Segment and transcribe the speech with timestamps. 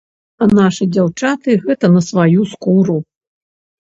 [0.43, 2.95] А нашы дзяўчаты гэта на сваю скуру!